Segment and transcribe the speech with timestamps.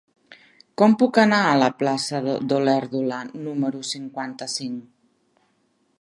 [0.81, 4.85] Com puc anar a la plaça d'Olèrdola número cinquanta-cinc?